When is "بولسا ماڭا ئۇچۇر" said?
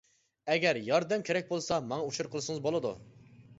1.53-2.33